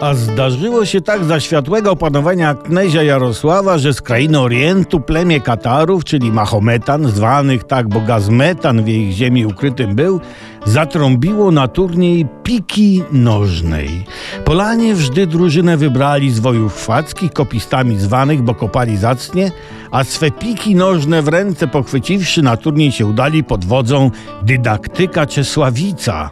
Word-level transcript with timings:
A 0.00 0.14
zdarzyło 0.14 0.84
się 0.84 1.00
tak 1.00 1.24
za 1.24 1.40
światłego 1.40 1.96
panowania 1.96 2.54
knezia 2.54 3.02
Jarosława, 3.02 3.78
że 3.78 3.94
z 3.94 4.02
krainy 4.02 4.40
Orientu 4.40 5.00
plemię 5.00 5.40
Katarów, 5.40 6.04
czyli 6.04 6.32
Mahometan, 6.32 7.08
zwanych 7.08 7.64
tak, 7.64 7.88
bo 7.88 8.00
gazmetan 8.00 8.84
w 8.84 8.88
ich 8.88 9.12
ziemi 9.12 9.46
ukrytym 9.46 9.94
był, 9.94 10.20
zatrąbiło 10.64 11.50
na 11.50 11.68
turniej 11.68 12.26
piki 12.42 13.02
nożnej. 13.12 14.04
Polanie 14.44 14.94
wżdy 14.94 15.26
drużynę 15.26 15.76
wybrali 15.76 16.30
z 16.30 16.38
wojów 16.38 16.76
chwackich, 16.76 17.32
kopistami 17.32 17.98
zwanych, 17.98 18.42
bo 18.42 18.54
kopali 18.54 18.96
zacnie, 18.96 19.52
a 19.90 20.04
swe 20.04 20.30
piki 20.30 20.74
nożne 20.74 21.22
w 21.22 21.28
ręce 21.28 21.66
pochwyciwszy 21.66 22.42
na 22.42 22.56
turniej 22.56 22.92
się 22.92 23.06
udali 23.06 23.44
pod 23.44 23.64
wodzą 23.64 24.10
dydaktyka 24.42 25.26
Czesławica. 25.26 26.30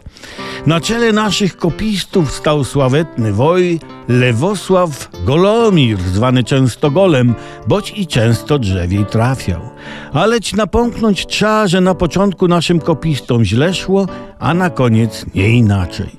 Na 0.65 0.81
czele 0.81 1.11
naszych 1.11 1.57
kopistów 1.57 2.31
stał 2.31 2.63
sławetny 2.63 3.33
woj 3.33 3.79
Lewosław 4.07 5.09
Golomir, 5.25 5.97
zwany 5.99 6.43
często 6.43 6.91
Golem, 6.91 7.35
boć 7.67 7.93
i 7.95 8.07
często 8.07 8.59
drzewiej 8.59 9.05
trafiał. 9.05 9.61
Aleć 10.13 10.53
napomknąć 10.53 11.25
trzeba, 11.25 11.67
że 11.67 11.81
na 11.81 11.95
początku 11.95 12.47
naszym 12.47 12.79
kopistom 12.79 13.43
źle 13.43 13.73
szło, 13.73 14.07
a 14.39 14.53
na 14.53 14.69
koniec 14.69 15.25
nie 15.35 15.49
inaczej. 15.49 16.09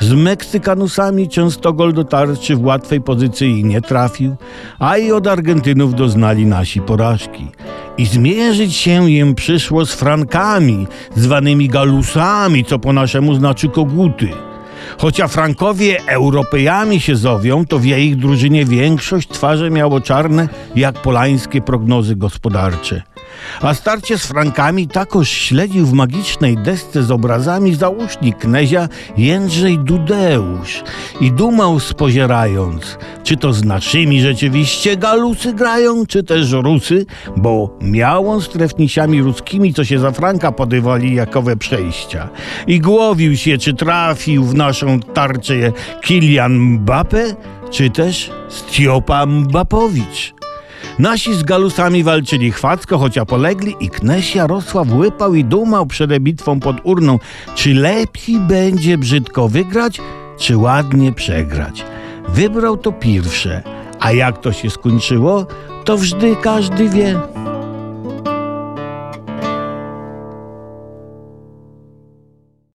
Z 0.00 0.12
Meksykanusami 0.12 1.28
często 1.28 1.72
gol 1.72 1.92
do 1.92 2.04
tarczy 2.04 2.56
w 2.56 2.64
łatwej 2.64 3.00
pozycji 3.00 3.64
nie 3.64 3.80
trafił, 3.80 4.36
a 4.78 4.96
i 4.96 5.12
od 5.12 5.26
Argentynów 5.26 5.94
doznali 5.94 6.46
nasi 6.46 6.80
porażki. 6.80 7.46
I 7.98 8.06
zmierzyć 8.06 8.74
się 8.74 9.10
im 9.10 9.34
przyszło 9.34 9.86
z 9.86 9.94
Frankami, 9.94 10.86
zwanymi 11.16 11.68
Galusami, 11.68 12.64
co 12.64 12.78
po 12.78 12.92
naszemu 12.92 13.34
znaczy 13.34 13.68
koguty. 13.68 14.28
Chociaż 14.98 15.30
Frankowie 15.30 16.00
Europejami 16.08 17.00
się 17.00 17.16
zowią, 17.16 17.66
to 17.66 17.78
w 17.78 17.84
jej 17.84 18.16
drużynie 18.16 18.64
większość 18.64 19.28
twarze 19.28 19.70
miało 19.70 20.00
czarne, 20.00 20.48
jak 20.76 21.02
polańskie 21.02 21.60
prognozy 21.60 22.16
gospodarcze. 22.16 23.02
A 23.60 23.74
starcie 23.74 24.18
z 24.18 24.26
Frankami 24.26 24.88
takoż 24.88 25.28
śledził 25.28 25.86
w 25.86 25.92
magicznej 25.92 26.56
desce 26.56 27.02
z 27.02 27.10
obrazami 27.10 27.74
załóżnik 27.74 28.38
knezia 28.38 28.88
Jędrzej 29.16 29.78
Dudeusz 29.78 30.82
i 31.20 31.32
dumał 31.32 31.80
spozierając, 31.80 32.98
czy 33.24 33.36
to 33.36 33.52
z 33.52 33.64
naszymi 33.64 34.20
rzeczywiście 34.20 34.96
galusy 34.96 35.52
grają, 35.52 36.06
czy 36.06 36.22
też 36.22 36.52
Rusy, 36.52 37.06
bo 37.36 37.78
miał 37.80 38.30
on 38.30 38.40
z 38.40 38.48
trefnisiami 38.48 39.22
ruskimi, 39.22 39.74
co 39.74 39.84
się 39.84 39.98
za 39.98 40.12
Franka 40.12 40.52
podywali 40.52 41.14
jakowe 41.14 41.56
przejścia. 41.56 42.28
I 42.66 42.80
głowił 42.80 43.36
się, 43.36 43.58
czy 43.58 43.74
trafił 43.74 44.44
w 44.44 44.54
naszą 44.54 45.00
tarczę 45.00 45.72
Kilian 46.02 46.52
Mbappe, 46.52 47.34
czy 47.70 47.90
też 47.90 48.30
Stiopa 48.48 49.26
Mbapowicz. 49.26 50.37
Nasi 50.98 51.34
z 51.34 51.42
galusami 51.42 52.04
walczyli 52.04 52.52
chwacko, 52.52 52.98
chociaż 52.98 53.24
polegli 53.24 53.76
i 53.80 53.90
Knes 53.90 54.34
Jarosław 54.34 54.92
łypał 54.92 55.34
i 55.34 55.44
dumał 55.44 55.86
przed 55.86 56.18
bitwą 56.18 56.60
pod 56.60 56.76
urną, 56.84 57.18
czy 57.54 57.74
lepiej 57.74 58.38
będzie 58.40 58.98
brzydko 58.98 59.48
wygrać, 59.48 60.00
czy 60.38 60.56
ładnie 60.56 61.12
przegrać. 61.12 61.84
Wybrał 62.28 62.76
to 62.76 62.92
pierwsze, 62.92 63.62
a 64.00 64.12
jak 64.12 64.40
to 64.40 64.52
się 64.52 64.70
skończyło, 64.70 65.46
to 65.84 65.96
wżdy 65.96 66.36
każdy 66.42 66.88
wie. 66.88 67.20